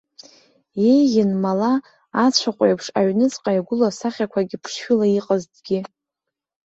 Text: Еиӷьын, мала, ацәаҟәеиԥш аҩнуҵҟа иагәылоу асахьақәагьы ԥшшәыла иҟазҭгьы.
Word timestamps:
Еиӷьын, 0.91 1.31
мала, 1.43 1.71
ацәаҟәеиԥш 2.23 2.85
аҩнуҵҟа 2.99 3.51
иагәылоу 3.53 3.89
асахьақәагьы 3.91 4.57
ԥшшәыла 4.63 5.07
иҟазҭгьы. 5.17 5.79